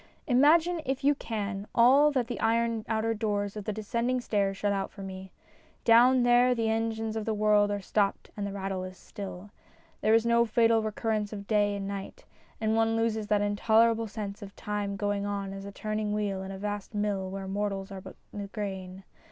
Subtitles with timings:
[0.25, 4.19] Imagine, if you can, all that the iron outer doors MINIATURES 247 of the descending
[4.19, 5.31] stairs shut out for me.
[5.85, 9.51] Down there the engines of the world are stopped and the rattle is still.
[10.01, 12.25] There is no fatal recurrence of day and night,
[12.59, 16.49] and one loses that intolerable sense of time going on as a turning wheel in
[16.49, 19.03] a vast mill where mortals are but the grain.